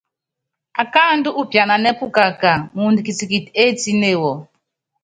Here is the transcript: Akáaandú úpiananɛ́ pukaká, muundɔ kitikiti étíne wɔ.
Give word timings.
Akáaandú 0.81 1.29
úpiananɛ́ 1.41 1.97
pukaká, 1.99 2.51
muundɔ 2.75 3.01
kitikiti 3.05 3.49
étíne 3.63 4.09
wɔ. 4.21 4.31